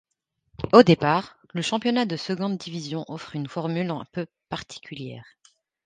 Au 0.73 0.81
départ, 0.81 1.37
le 1.53 1.61
championnat 1.61 2.05
de 2.07 2.17
seconde 2.17 2.57
division 2.57 3.05
offre 3.07 3.35
une 3.35 3.47
formule 3.47 3.91
un 3.91 4.05
peu 4.11 4.25
particulière. 4.49 5.25